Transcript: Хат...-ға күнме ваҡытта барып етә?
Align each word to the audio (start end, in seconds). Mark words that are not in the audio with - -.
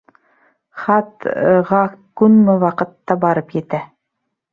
Хат...-ға 0.85 1.81
күнме 2.21 2.55
ваҡытта 2.65 3.19
барып 3.27 3.55
етә? 3.59 3.83